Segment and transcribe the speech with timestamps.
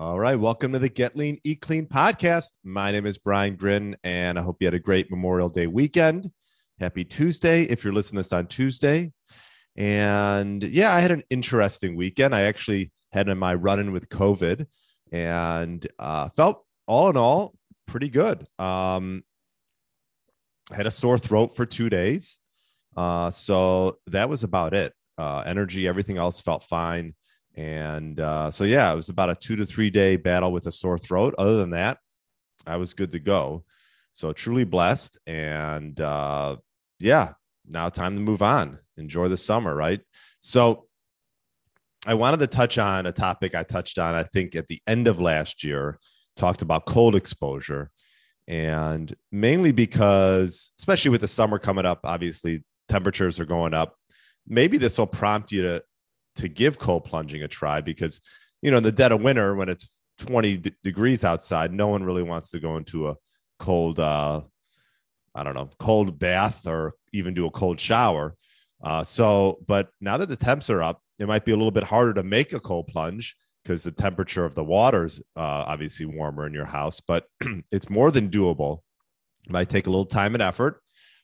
[0.00, 2.50] All right, welcome to the Get Lean, Eat Clean podcast.
[2.62, 6.30] My name is Brian Grin, and I hope you had a great Memorial Day weekend.
[6.78, 9.10] Happy Tuesday if you're listening to this on Tuesday.
[9.76, 12.32] And yeah, I had an interesting weekend.
[12.32, 14.66] I actually had my run in with COVID
[15.10, 17.56] and uh, felt all in all
[17.88, 18.46] pretty good.
[18.56, 19.24] Um,
[20.70, 22.38] had a sore throat for two days.
[22.96, 24.94] Uh, so that was about it.
[25.18, 27.14] Uh, energy, everything else felt fine.
[27.56, 30.72] And uh, so, yeah, it was about a two to three day battle with a
[30.72, 31.34] sore throat.
[31.38, 31.98] Other than that,
[32.66, 33.64] I was good to go.
[34.12, 35.18] So, truly blessed.
[35.26, 36.56] And uh,
[37.00, 37.32] yeah,
[37.68, 38.78] now time to move on.
[38.96, 40.00] Enjoy the summer, right?
[40.40, 40.86] So,
[42.06, 45.08] I wanted to touch on a topic I touched on, I think, at the end
[45.08, 45.98] of last year,
[46.36, 47.90] talked about cold exposure.
[48.46, 53.96] And mainly because, especially with the summer coming up, obviously temperatures are going up.
[54.46, 55.82] Maybe this will prompt you to
[56.38, 58.20] to give cold plunging a try because
[58.62, 62.02] you know in the dead of winter when it's 20 d- degrees outside no one
[62.02, 63.16] really wants to go into a
[63.58, 64.40] cold uh
[65.34, 68.34] i don't know cold bath or even do a cold shower.
[68.82, 71.82] Uh so but now that the temps are up it might be a little bit
[71.82, 76.06] harder to make a cold plunge because the temperature of the water is uh, obviously
[76.06, 77.24] warmer in your house but
[77.72, 78.78] it's more than doable.
[79.44, 80.80] It might take a little time and effort.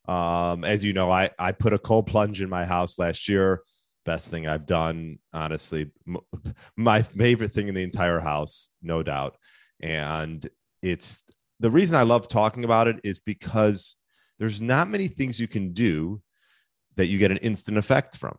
[0.08, 3.62] Um, as you know i i put a cold plunge in my house last year
[4.04, 5.90] best thing I've done, honestly.
[6.76, 9.36] My favorite thing in the entire house, no doubt.
[9.80, 10.46] And
[10.82, 11.22] it's
[11.60, 13.96] the reason I love talking about it is because
[14.38, 16.20] there's not many things you can do
[16.96, 18.36] that you get an instant effect from,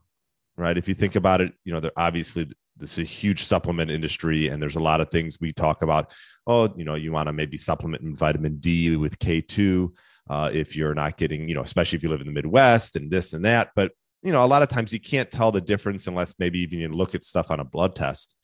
[0.58, 0.78] right?
[0.78, 4.50] If you think about it, you know, there obviously this is a huge supplement industry
[4.50, 6.12] and there's a lot of things we talk about.
[6.46, 9.92] Oh, you know, you want to maybe supplement in vitamin D with K2
[10.30, 13.09] uh, if you're not getting, you know, especially if you live in the Midwest and
[13.09, 13.70] this and that.
[13.75, 13.92] But
[14.25, 16.88] you know, a lot of times you can't tell the difference unless maybe even you
[16.90, 18.36] look at stuff on a blood test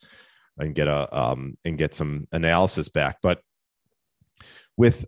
[0.60, 3.18] and get a um, and get some analysis back.
[3.24, 3.42] But
[4.78, 5.08] with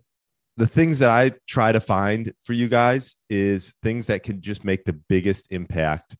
[0.56, 4.64] the things that I try to find for you guys is things that can just
[4.64, 6.16] make the biggest impact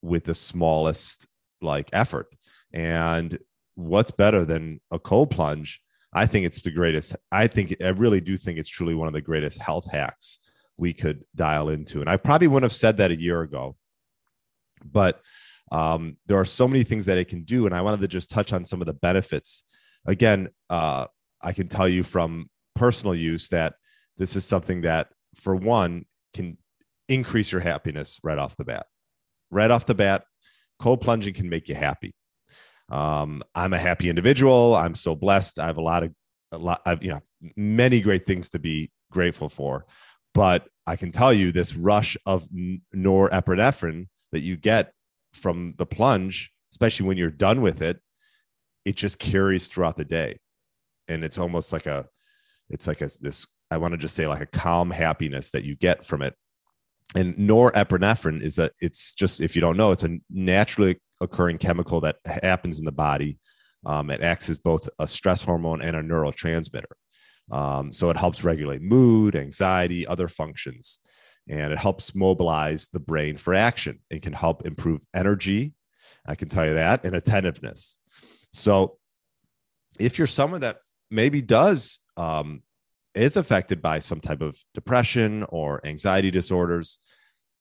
[0.00, 1.26] with the smallest
[1.60, 2.28] like effort.
[2.72, 3.38] And
[3.74, 5.82] what's better than a cold plunge?
[6.12, 7.16] I think it's the greatest.
[7.30, 10.40] I think I really do think it's truly one of the greatest health hacks
[10.78, 12.00] we could dial into.
[12.00, 13.76] And I probably wouldn't have said that a year ago
[14.84, 15.20] but
[15.72, 18.30] um, there are so many things that it can do and i wanted to just
[18.30, 19.64] touch on some of the benefits.
[20.06, 21.06] Again uh,
[21.42, 23.74] i can tell you from personal use that
[24.16, 26.04] this is something that for one
[26.34, 26.58] can
[27.08, 28.86] increase your happiness right off the bat.
[29.50, 30.24] Right off the bat
[30.80, 32.14] cold plunging can make you happy.
[32.90, 34.74] Um, i'm a happy individual.
[34.74, 35.58] I'm so blessed.
[35.58, 36.12] I have a lot of
[36.52, 37.20] a lot i've you know
[37.56, 39.86] many great things to be grateful for.
[40.34, 42.48] But i can tell you this rush of
[42.94, 44.92] norepinephrine that you get
[45.32, 47.98] from the plunge, especially when you're done with it,
[48.84, 50.38] it just carries throughout the day.
[51.08, 52.06] And it's almost like a,
[52.68, 55.76] it's like a, this, I want to just say like a calm happiness that you
[55.76, 56.34] get from it.
[57.14, 62.00] And norepinephrine is a, it's just, if you don't know, it's a naturally occurring chemical
[62.02, 63.38] that happens in the body.
[63.84, 66.84] Um, it acts as both a stress hormone and a neurotransmitter.
[67.50, 71.00] Um, so it helps regulate mood, anxiety, other functions
[71.48, 74.00] and it helps mobilize the brain for action.
[74.10, 75.74] It can help improve energy,
[76.26, 77.98] I can tell you that, and attentiveness.
[78.52, 78.98] So,
[79.98, 80.78] if you're someone that
[81.10, 82.62] maybe does um,
[83.14, 86.98] is affected by some type of depression or anxiety disorders,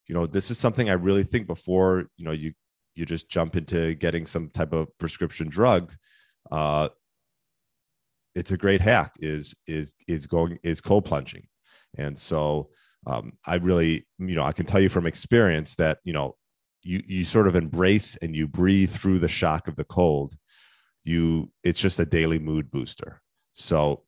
[0.08, 2.54] you know, this is something I really think before you know you
[2.96, 5.94] you just jump into getting some type of prescription drug.
[6.52, 6.90] Uh,
[8.36, 9.14] it's a great hack.
[9.20, 11.48] Is is is going is cold plunging,
[11.98, 12.70] and so
[13.06, 16.36] um, I really, you know, I can tell you from experience that, you know,
[16.84, 20.36] you, you sort of embrace and you breathe through the shock of the cold.
[21.04, 23.22] You, it's just a daily mood booster.
[23.54, 24.04] So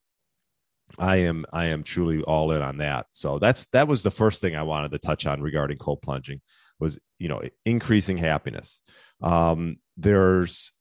[1.00, 3.08] I am, I am truly all in on that.
[3.12, 6.42] So that's, that was the first thing I wanted to touch on regarding cold plunging
[6.80, 8.82] was, you know, increasing happiness.
[9.22, 10.74] Um, there's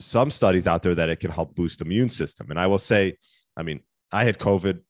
[0.00, 2.50] some studies out there that it can help boost immune system.
[2.50, 3.16] And I will say,
[3.56, 3.80] I mean,
[4.12, 4.80] I had COVID.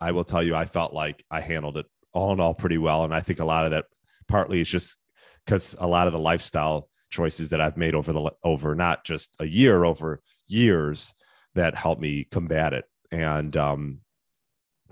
[0.00, 3.04] I will tell you, I felt like I handled it all in all pretty well.
[3.04, 3.86] And I think a lot of that
[4.28, 4.98] partly is just
[5.44, 9.36] because a lot of the lifestyle choices that I've made over the over not just
[9.40, 11.14] a year, over years
[11.54, 12.84] that help me combat it.
[13.10, 14.00] And um,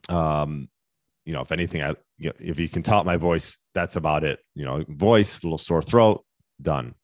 [0.09, 0.69] um,
[1.25, 4.41] you know, if anything, I if you can tell my voice, that's about it.
[4.55, 6.25] You know, voice, little sore throat,
[6.61, 6.95] done.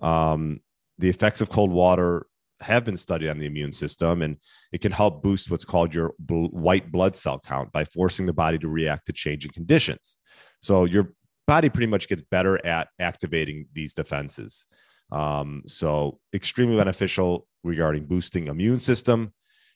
[0.00, 0.60] Um,
[0.98, 2.26] the effects of cold water
[2.60, 4.36] have been studied on the immune system, and
[4.72, 8.32] it can help boost what's called your bl- white blood cell count by forcing the
[8.32, 10.18] body to react to changing conditions.
[10.60, 11.14] So your
[11.46, 14.66] body pretty much gets better at activating these defenses.
[15.10, 19.32] Um, so extremely beneficial regarding boosting immune system.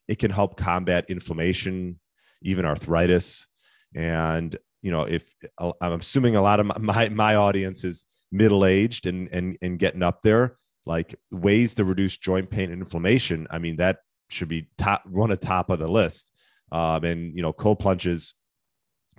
[0.07, 1.99] It can help combat inflammation,
[2.43, 3.47] even arthritis.
[3.95, 5.25] And you know, if
[5.59, 10.03] I'm assuming a lot of my my audience is middle aged and and and getting
[10.03, 13.47] up there, like ways to reduce joint pain and inflammation.
[13.51, 13.99] I mean, that
[14.29, 16.31] should be top one at top of the list.
[16.73, 18.35] Um, and you know, cold plunges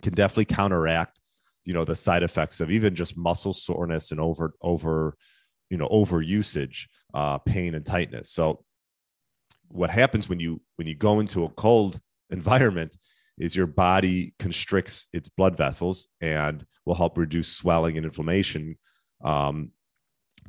[0.01, 1.19] can definitely counteract
[1.65, 5.17] you know the side effects of even just muscle soreness and over over
[5.69, 8.63] you know over usage uh, pain and tightness so
[9.69, 12.95] what happens when you when you go into a cold environment
[13.37, 18.77] is your body constricts its blood vessels and will help reduce swelling and inflammation
[19.23, 19.71] um,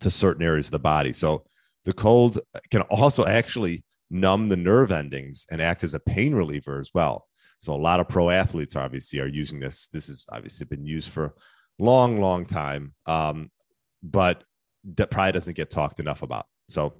[0.01, 1.45] to certain areas of the body so
[1.85, 2.39] the cold
[2.71, 7.27] can also actually numb the nerve endings and act as a pain reliever as well
[7.59, 9.89] so a lot of pro athletes obviously are using this.
[9.89, 11.33] This has obviously been used for a
[11.79, 13.51] long, long time, um,
[14.03, 14.45] but
[14.97, 16.47] that probably doesn't get talked enough about.
[16.69, 16.95] So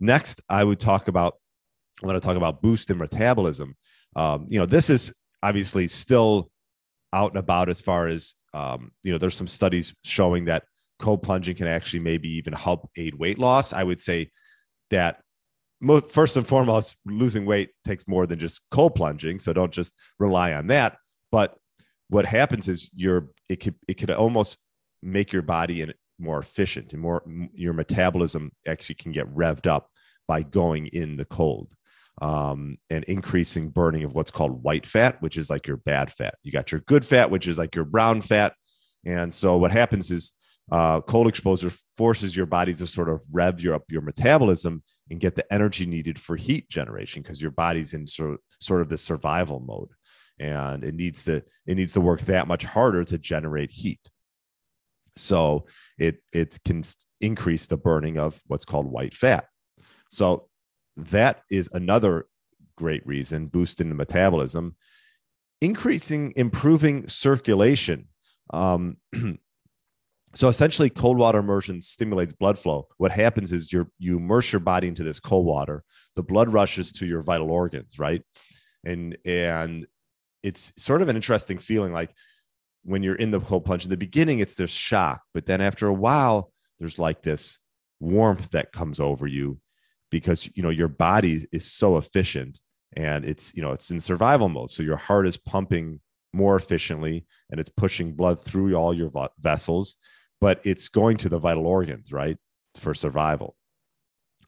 [0.00, 1.36] next, I would talk about.
[2.02, 3.76] I want to talk about boost in metabolism.
[4.16, 6.50] Um, you know, this is obviously still
[7.12, 9.18] out and about as far as um, you know.
[9.18, 10.64] There's some studies showing that
[10.98, 13.72] cold plunging can actually maybe even help aid weight loss.
[13.72, 14.30] I would say
[14.90, 15.20] that
[16.08, 19.38] first and foremost, losing weight takes more than just cold plunging.
[19.38, 20.96] So don't just rely on that.
[21.30, 21.56] But
[22.08, 24.56] what happens is your it could it could almost
[25.02, 29.88] make your body more efficient and more your metabolism actually can get revved up
[30.28, 31.74] by going in the cold
[32.22, 36.34] um, and increasing burning of what's called white fat, which is like your bad fat.
[36.42, 38.54] You got your good fat, which is like your brown fat.
[39.04, 40.32] And so what happens is
[40.70, 45.20] uh, cold exposure forces your body to sort of rev your up your metabolism and
[45.20, 48.88] get the energy needed for heat generation because your body's in sort of, sort of
[48.88, 49.90] the survival mode.
[50.40, 54.00] And it needs to it needs to work that much harder to generate heat.
[55.16, 55.66] So
[55.98, 56.82] it it can
[57.20, 59.46] increase the burning of what's called white fat.
[60.10, 60.48] So
[60.96, 62.26] that is another
[62.76, 64.74] great reason boosting the metabolism.
[65.60, 68.08] Increasing improving circulation.
[68.52, 68.96] Um,
[70.34, 72.88] so essentially cold water immersion stimulates blood flow.
[72.98, 75.84] What happens is you you immerse your body into this cold water.
[76.16, 78.22] The blood rushes to your vital organs right?
[78.84, 79.86] And and
[80.42, 82.10] it's sort of an interesting feeling like
[82.82, 85.86] when you're in the cold plunge in the beginning it's this shock but then after
[85.86, 87.58] a while there's like this
[87.98, 89.58] warmth that comes over you
[90.10, 92.60] because you know your body is so efficient
[92.96, 94.70] and it's you know it's in survival mode.
[94.70, 96.00] So your heart is pumping
[96.32, 99.96] more efficiently and it's pushing blood through all your vessels
[100.40, 102.36] but it's going to the vital organs, right?
[102.78, 103.56] For survival.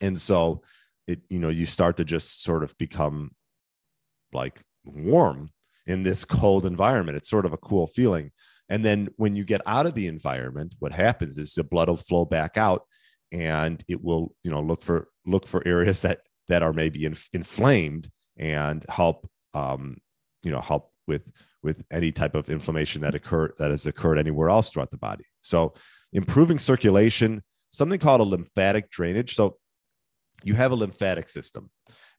[0.00, 0.62] And so
[1.06, 3.32] it, you know, you start to just sort of become
[4.32, 5.50] like warm
[5.86, 7.16] in this cold environment.
[7.16, 8.32] It's sort of a cool feeling.
[8.68, 11.96] And then when you get out of the environment, what happens is the blood will
[11.96, 12.82] flow back out
[13.30, 17.16] and it will, you know, look for look for areas that that are maybe in,
[17.32, 19.96] inflamed and help um,
[20.43, 21.31] you know, help with
[21.63, 25.25] with any type of inflammation that occur that has occurred anywhere else throughout the body.
[25.43, 25.75] So
[26.13, 29.34] improving circulation, something called a lymphatic drainage.
[29.34, 29.58] So
[30.44, 31.70] you have a lymphatic system,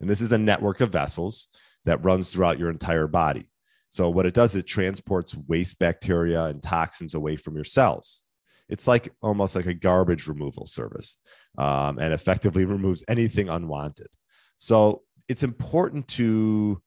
[0.02, 1.48] and this is a network of vessels
[1.86, 3.50] that runs throughout your entire body.
[3.90, 8.24] So what it does, it transports waste bacteria and toxins away from your cells.
[8.68, 11.16] It's like almost like a garbage removal service,
[11.58, 14.08] um, and effectively removes anything unwanted.
[14.58, 16.82] So it's important to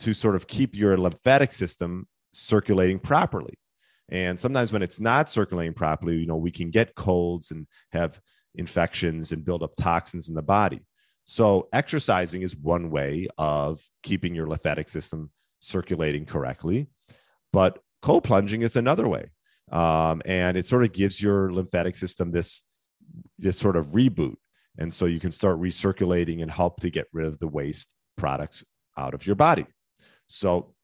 [0.00, 3.54] to sort of keep your lymphatic system circulating properly.
[4.10, 8.20] And sometimes when it's not circulating properly, you know, we can get colds and have
[8.56, 10.80] infections and build up toxins in the body.
[11.24, 15.30] So exercising is one way of keeping your lymphatic system
[15.60, 16.88] circulating correctly,
[17.52, 19.30] but cold plunging is another way.
[19.70, 22.64] Um, and it sort of gives your lymphatic system this
[23.38, 24.36] this sort of reboot
[24.78, 28.64] and so you can start recirculating and help to get rid of the waste products
[28.96, 29.66] out of your body
[30.30, 30.74] so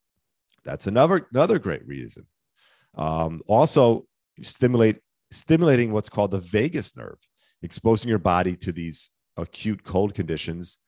[0.64, 2.26] that's another another great reason.
[2.96, 4.06] Um, also,
[4.42, 4.98] stimulate
[5.30, 7.18] stimulating what's called the vagus nerve,
[7.62, 10.78] exposing your body to these acute cold conditions,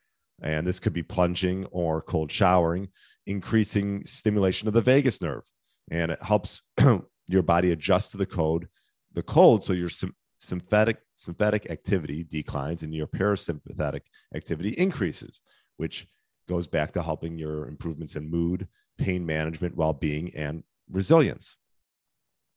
[0.42, 2.88] and this could be plunging or cold showering,
[3.26, 5.44] increasing stimulation of the vagus nerve,
[5.90, 6.62] and it helps
[7.28, 8.66] your body adjust to the cold,
[9.12, 9.90] the cold, so your
[10.38, 14.02] sympathetic sympathetic activity declines and your parasympathetic
[14.34, 15.40] activity increases,
[15.76, 16.08] which
[16.48, 21.56] goes back to helping your improvements in mood, pain management, well-being, and resilience.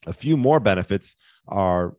[0.07, 1.15] A few more benefits
[1.47, 1.95] are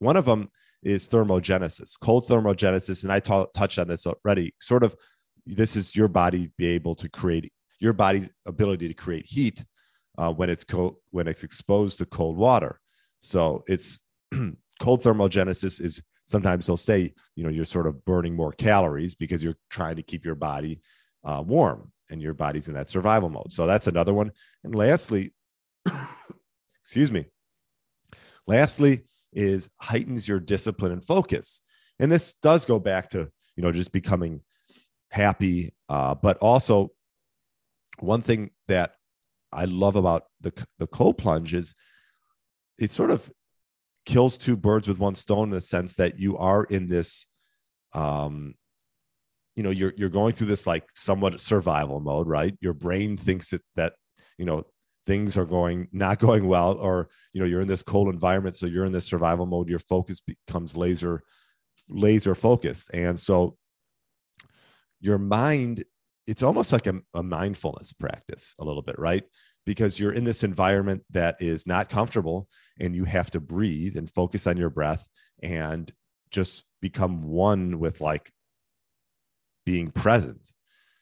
[0.00, 0.50] one of them
[0.82, 4.54] is thermogenesis, cold thermogenesis, and I t- touched on this already.
[4.60, 4.96] Sort of,
[5.46, 9.64] this is your body be able to create your body's ability to create heat
[10.18, 12.80] uh, when it's cold when it's exposed to cold water.
[13.20, 13.98] So it's
[14.80, 19.42] cold thermogenesis is sometimes they'll say you know you're sort of burning more calories because
[19.42, 20.80] you're trying to keep your body
[21.24, 23.52] uh, warm and your body's in that survival mode.
[23.52, 24.32] So that's another one.
[24.64, 25.32] And lastly,
[26.82, 27.26] excuse me.
[28.46, 31.60] Lastly, is heightens your discipline and focus.
[31.98, 34.42] And this does go back to, you know, just becoming
[35.10, 35.74] happy.
[35.88, 36.90] Uh, but also,
[37.98, 38.94] one thing that
[39.52, 41.74] I love about the, the cold plunge is
[42.78, 43.30] it sort of
[44.04, 47.26] kills two birds with one stone in the sense that you are in this,
[47.92, 48.54] um,
[49.56, 52.56] you know, you're, you're going through this like somewhat survival mode, right?
[52.60, 53.94] Your brain thinks that, that,
[54.38, 54.64] you know,
[55.06, 58.66] things are going not going well or you know you're in this cold environment so
[58.66, 61.22] you're in this survival mode your focus becomes laser
[61.88, 63.56] laser focused and so
[65.00, 65.84] your mind
[66.26, 69.24] it's almost like a, a mindfulness practice a little bit right
[69.64, 72.48] because you're in this environment that is not comfortable
[72.80, 75.06] and you have to breathe and focus on your breath
[75.42, 75.92] and
[76.30, 78.32] just become one with like
[79.64, 80.40] being present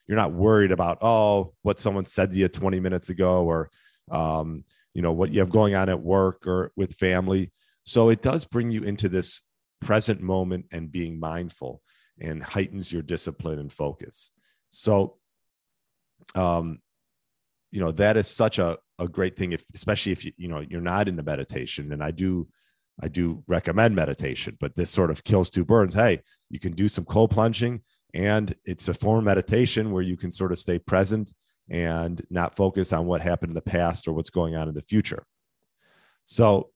[0.07, 3.69] you're not worried about oh what someone said to you 20 minutes ago or
[4.11, 7.51] um, you know, what you have going on at work or with family.
[7.83, 9.41] So it does bring you into this
[9.79, 11.81] present moment and being mindful
[12.19, 14.31] and heightens your discipline and focus.
[14.69, 15.17] So,
[16.35, 16.79] um,
[17.71, 20.59] you know, that is such a, a great thing, if, especially if you, you know,
[20.59, 21.91] you're not into meditation.
[21.93, 22.47] And I do,
[23.01, 25.95] I do recommend meditation, but this sort of kills two birds.
[25.95, 27.81] Hey, you can do some cold plunging
[28.13, 31.33] and it's a form of meditation where you can sort of stay present
[31.69, 34.81] and not focus on what happened in the past or what's going on in the
[34.81, 35.25] future.
[36.25, 36.69] So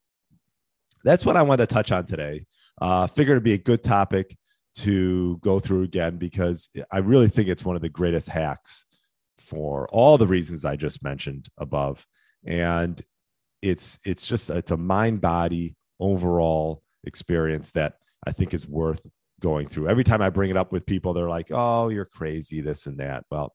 [1.04, 2.46] that's what I wanted to touch on today.
[2.82, 4.38] Uh, figured it'd be a good topic
[4.76, 8.86] to go through again because I really think it's one of the greatest hacks
[9.38, 12.06] for all the reasons I just mentioned above.
[12.46, 13.02] And
[13.62, 19.02] it's it's just it's a mind body overall experience that I think is worth
[19.42, 19.90] going through.
[19.90, 23.00] Every time I bring it up with people, they're like, "Oh, you're crazy, this and
[23.00, 23.54] that." Well,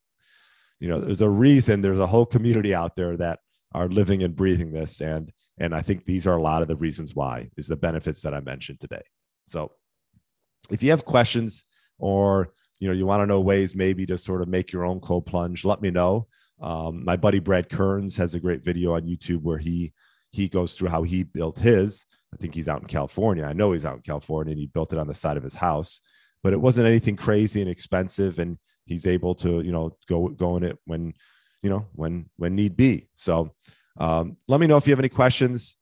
[0.80, 3.38] you know there's a reason there's a whole community out there that
[3.72, 6.76] are living and breathing this and and i think these are a lot of the
[6.76, 9.02] reasons why is the benefits that i mentioned today
[9.46, 9.70] so
[10.70, 11.64] if you have questions
[11.98, 14.98] or you know you want to know ways maybe to sort of make your own
[15.00, 16.26] cold plunge let me know
[16.60, 19.92] um, my buddy brad kearns has a great video on youtube where he
[20.30, 23.44] he goes through how he built his i think he's out in california.
[23.44, 25.54] I know he's out in california and he built it on the side of his
[25.54, 26.00] house
[26.42, 30.56] but it wasn't anything crazy and expensive and he's able to you know go go
[30.56, 31.14] in it when
[31.62, 33.08] you know when when need be.
[33.14, 33.52] So
[33.98, 35.76] um, let me know if you have any questions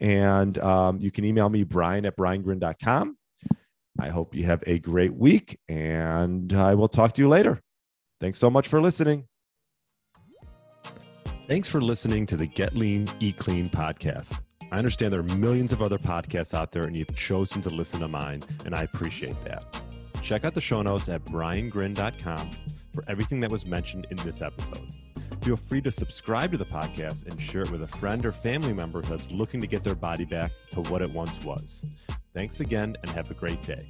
[0.00, 3.16] and um, you can email me brian at briangrin.com
[3.98, 7.60] i hope you have a great week and i will talk to you later.
[8.20, 9.24] Thanks so much for listening.
[11.48, 14.40] Thanks for listening to the get lean eat clean podcast
[14.72, 18.00] i understand there are millions of other podcasts out there and you've chosen to listen
[18.00, 19.64] to mine and i appreciate that
[20.26, 22.50] Check out the show notes at briangrin.com
[22.92, 24.90] for everything that was mentioned in this episode.
[25.40, 28.72] Feel free to subscribe to the podcast and share it with a friend or family
[28.72, 32.08] member that's looking to get their body back to what it once was.
[32.34, 33.88] Thanks again and have a great day.